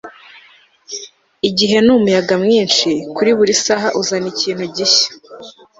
igihe 1.49 1.77
ni 1.81 1.91
umuyaga 1.97 2.35
mwinshi, 2.43 2.89
kuri 3.15 3.31
buri 3.37 3.53
saha 3.63 3.87
uzana 4.01 4.27
ikintu 4.33 4.63
gishya 4.75 5.09